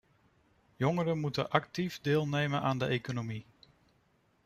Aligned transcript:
Jongeren 0.75 1.19
moeten 1.19 1.49
actief 1.49 2.01
deelnemen 2.01 2.61
aan 2.61 2.77
de 2.77 2.85
economie. 2.85 3.45